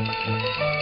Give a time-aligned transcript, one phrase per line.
[0.00, 0.79] Música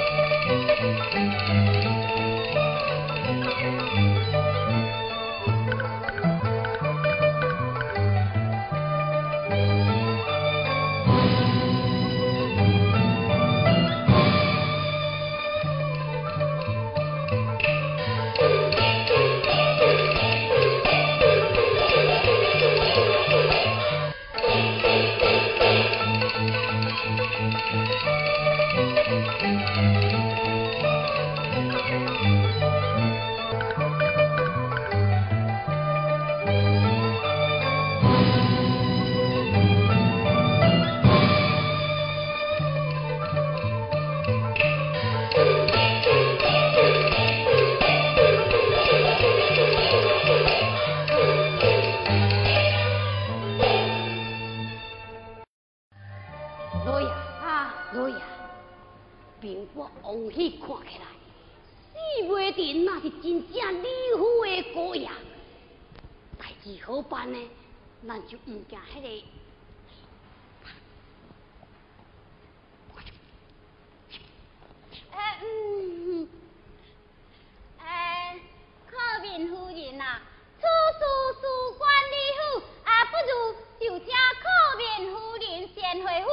[80.60, 81.00] 此事
[81.40, 81.42] 事
[81.78, 82.40] 关礼数，
[82.84, 83.30] 啊，不如
[83.78, 84.44] 就请苦
[84.76, 84.82] 命
[85.14, 86.28] 夫人先回复，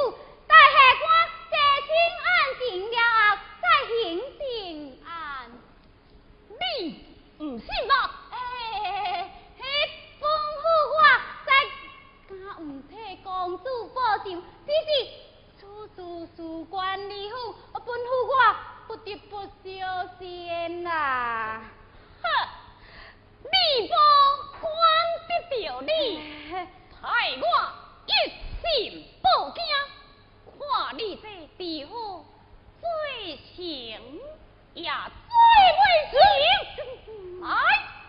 [0.48, 1.06] 待下官
[1.50, 1.54] 坐
[1.86, 1.90] 听
[2.26, 2.28] 案
[2.60, 3.94] 定了后再行
[4.40, 4.44] 定
[5.06, 5.10] 案。
[6.50, 6.64] 你
[7.38, 7.94] 唔信我？
[8.32, 8.36] 哎，
[9.60, 9.64] 那
[10.20, 10.24] 吩
[10.62, 10.98] 咐我
[11.46, 11.50] 再
[12.28, 12.34] 敢
[12.66, 14.24] 唔替公主报仇？
[14.66, 14.90] 只是
[15.60, 15.62] 此
[15.96, 15.98] 事
[16.36, 17.36] 事关理府，
[17.74, 18.34] 我吩咐我
[18.88, 19.70] 不得不小
[20.20, 21.62] 心啦。
[23.76, 23.98] 地保
[24.62, 24.72] 管
[25.28, 25.90] 不着你，
[27.02, 27.44] 害我
[28.06, 28.10] 一
[28.62, 29.62] 心报警，
[30.58, 32.24] 看你在地保
[32.80, 34.00] 最行
[34.76, 35.36] 呀，最
[35.76, 35.84] 威
[37.04, 37.50] 行，哎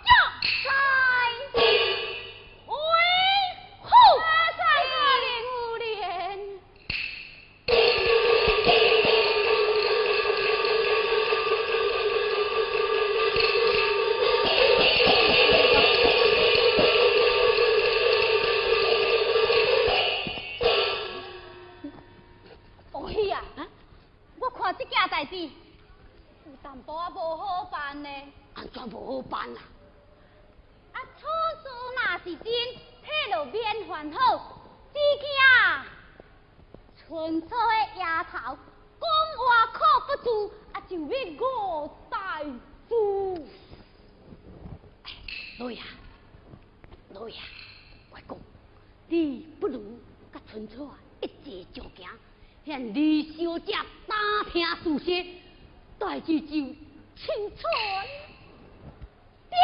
[0.07, 0.11] 呀！
[1.55, 2.16] 来。
[26.83, 28.09] 部啊无好办呢，
[28.55, 29.61] 安全无好办啊？
[30.93, 31.23] 啊，此
[31.63, 34.39] 事呐是真，彼就免烦恼。
[34.93, 35.87] 子惊啊，
[36.97, 39.07] 村长的丫头讲
[39.39, 42.45] 话靠不住，啊就要我代
[42.89, 43.47] 夫。
[45.03, 45.13] 哎，
[45.59, 45.81] 老爷，
[47.11, 47.37] 老爷，
[48.11, 48.39] 我讲，
[49.09, 49.99] 你不如
[50.33, 52.09] 甲村啊一起上行，
[52.65, 53.75] 向李小姐
[54.07, 54.17] 打
[54.51, 55.27] 听事实。
[55.99, 56.77] 代志就清
[57.57, 57.63] 楚，
[59.51, 59.57] 着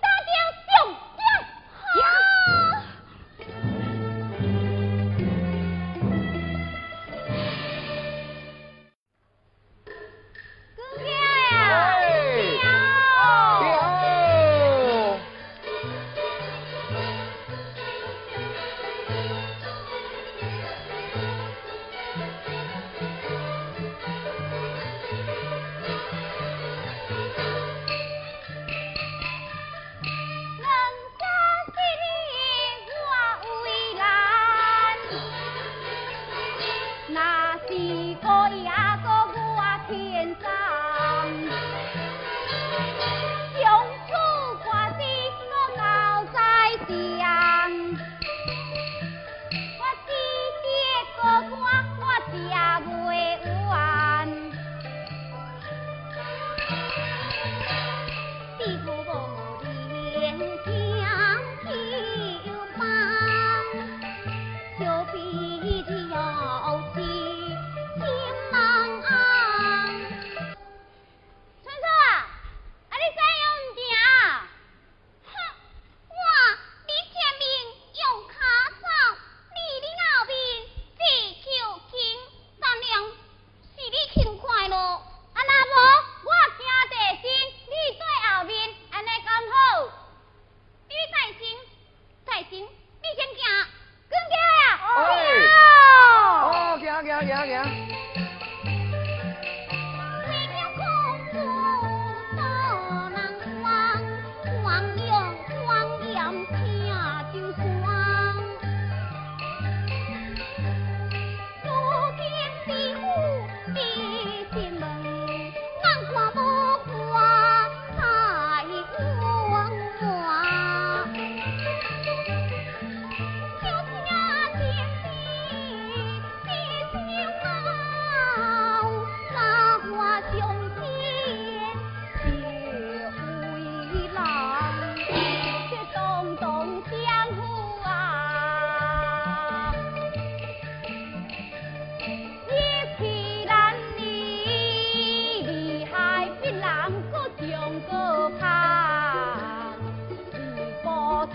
[0.00, 0.30] 搭着
[0.66, 2.29] 重点。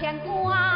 [0.06, 0.75] 眼光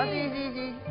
[0.00, 0.89] 아지, 지, 지.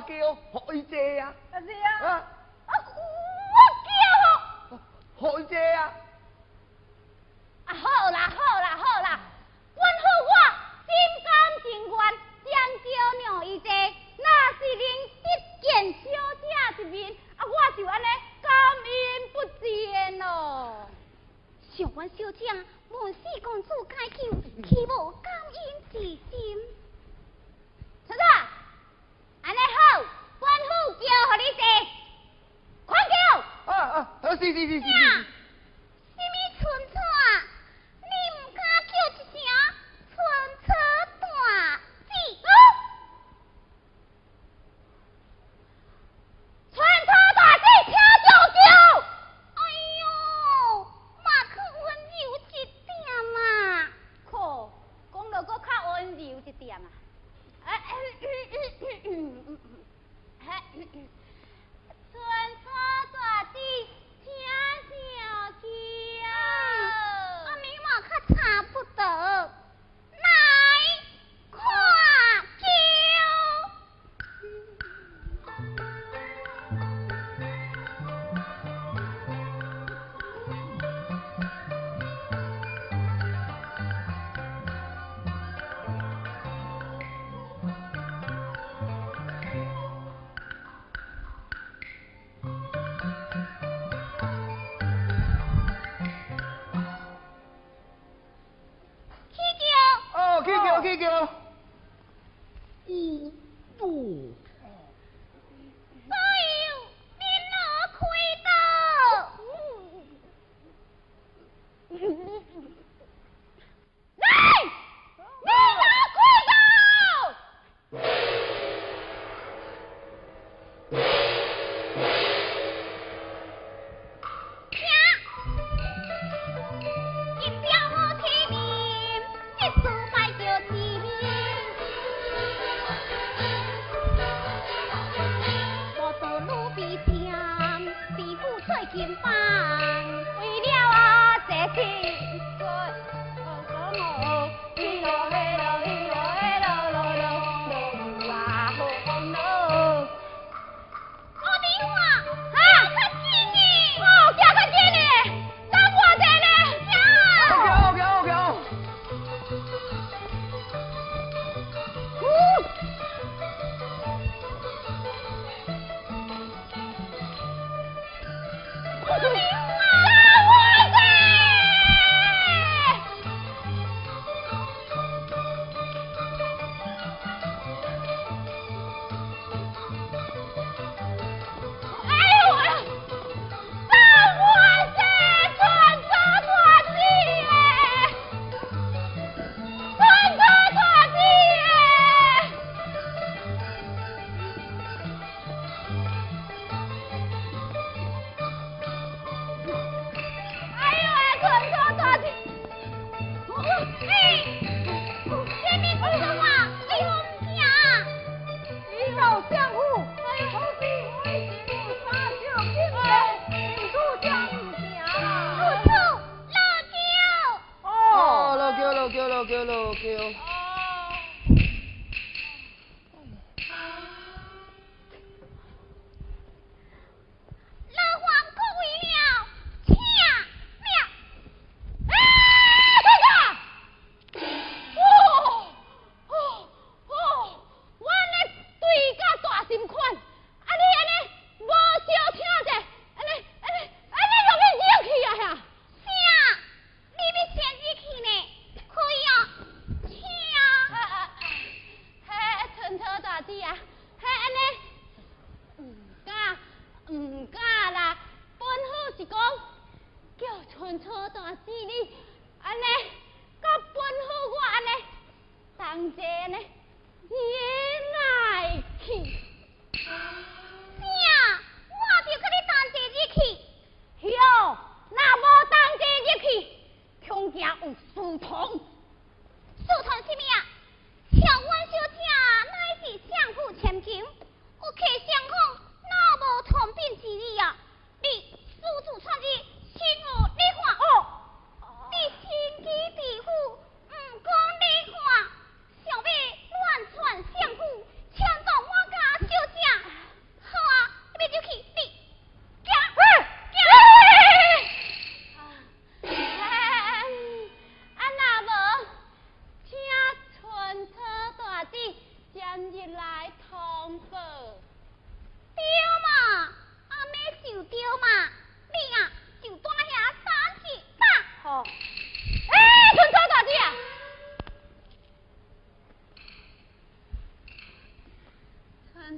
[0.00, 1.34] 叫，海姐啊！
[1.52, 2.24] 阿姐啊！
[2.66, 2.74] 啊！
[5.18, 5.92] 我叫海姐啊！
[7.66, 9.20] 啊，好啦，好啦，好啦，
[9.74, 10.32] 阮好我
[10.86, 10.90] 心
[11.24, 11.30] 甘
[11.62, 11.92] 情愿
[12.44, 12.52] 将
[12.82, 12.88] 娇
[13.18, 13.68] 娘一姐，
[14.18, 14.82] 那是恁
[15.20, 15.26] 一
[15.62, 16.04] 见小
[16.40, 18.04] 姐一面，啊，我就安尼
[18.42, 18.88] 感恩
[19.32, 20.22] 不见咯。
[21.76, 22.46] 上官小姐，
[22.88, 24.16] 问四公主开求，
[24.64, 26.58] 岂无感恩之心？
[34.40, 34.90] 对对对对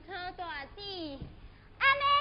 [0.04, 0.98] เ大อจอดที่
[1.82, 2.18] อันนี้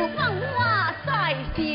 [0.00, 0.32] 小
[1.54, 1.69] 姐，你你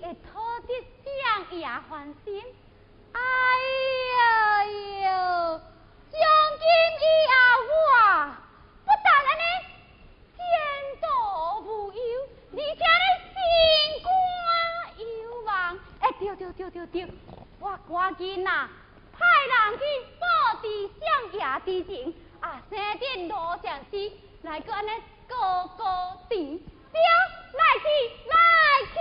[0.00, 0.68] 会讨得
[1.04, 2.42] 相爷欢心。
[3.12, 3.20] 哎
[4.16, 4.18] 呀
[5.02, 5.60] 呀，
[6.10, 6.18] 从
[6.58, 6.64] 今
[7.00, 7.32] 以后
[7.70, 7.72] 我
[8.84, 9.42] 不但安尼
[10.36, 10.38] 前
[11.00, 11.02] 途
[11.62, 11.98] 无忧，
[12.52, 13.36] 而且呢心
[14.02, 14.06] 肝
[14.98, 15.04] 有
[15.44, 15.48] 望。
[16.00, 16.96] 哎，对对对对对，
[17.60, 18.68] 我赶紧呐
[19.12, 19.82] 派人去
[20.18, 20.24] 报
[20.60, 20.64] 知
[20.98, 24.90] 相爷之情，啊，生点罗上师来个安尼
[25.28, 26.58] 高高顶，
[26.92, 27.00] 对。
[27.56, 27.86] 来去
[28.30, 28.34] 来
[28.94, 28.96] 去。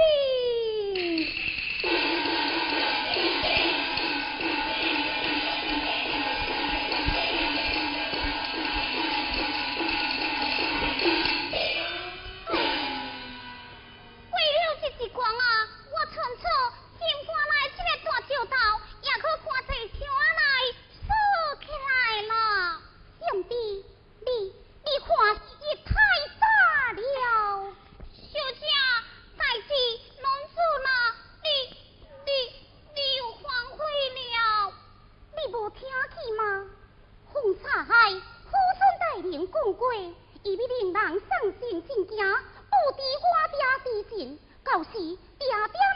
[40.56, 41.20] 比令人伤
[41.60, 45.48] 心真惊，不知我爹之前，到时爹爹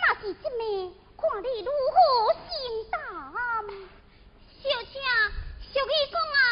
[0.03, 0.95] 那是真呢？
[1.16, 1.95] 看你如何
[2.34, 2.49] 心
[2.89, 2.97] 淡。
[4.64, 4.99] 小姐，
[5.74, 6.47] 小姨讲啊。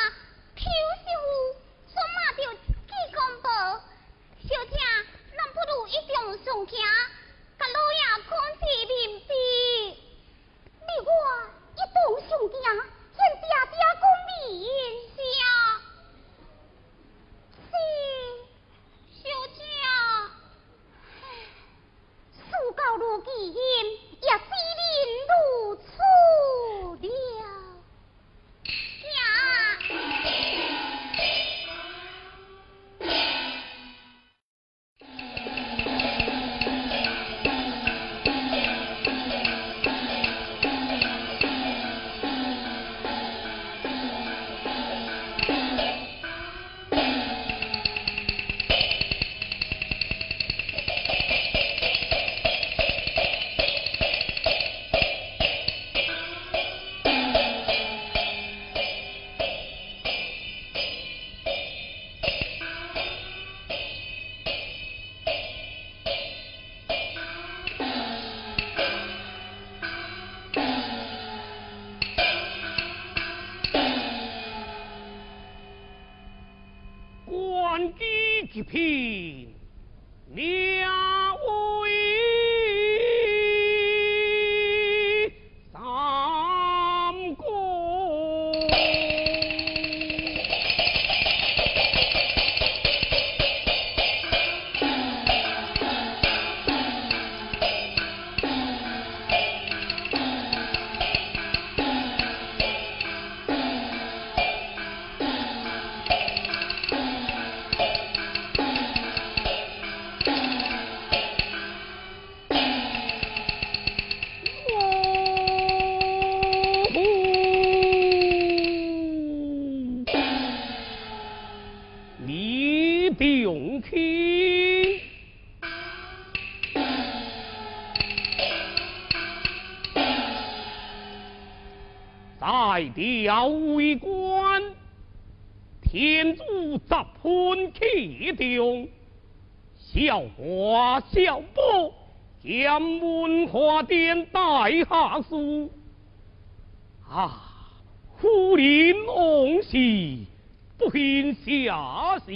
[151.45, 152.31] 下是，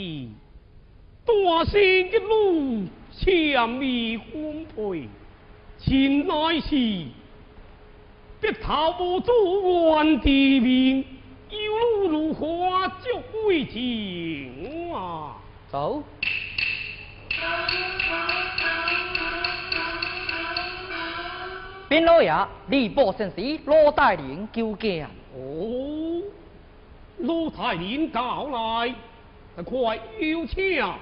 [1.26, 5.10] 大仙一路千里分配，
[5.80, 7.08] 前来时。
[8.40, 9.32] 别逃不住
[9.96, 11.04] 原地面，
[11.50, 13.10] 有路如花足
[13.48, 15.36] 为情啊！
[15.72, 16.04] 走。
[21.90, 22.32] 边老爷，
[22.68, 25.10] 礼部圣使罗大人求见。
[25.36, 25.89] 哦，
[27.20, 28.96] 奴太领告来，
[29.64, 30.98] 快有枪。